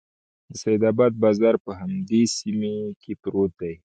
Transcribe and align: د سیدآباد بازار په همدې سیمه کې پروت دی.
د 0.49 0.51
سیدآباد 0.61 1.13
بازار 1.23 1.55
په 1.65 1.71
همدې 1.79 2.21
سیمه 2.37 2.73
کې 3.01 3.11
پروت 3.21 3.51
دی. 3.61 3.73